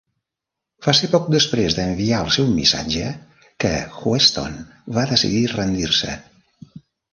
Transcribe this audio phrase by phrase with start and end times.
[0.85, 3.11] Va ser poc després d'enviar el seu missatge
[3.65, 4.59] quan Heuston
[4.99, 6.19] va decidir rendir-se.